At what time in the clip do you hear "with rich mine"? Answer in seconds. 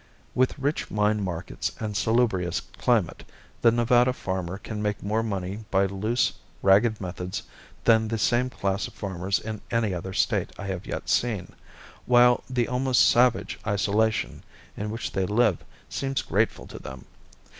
0.33-1.23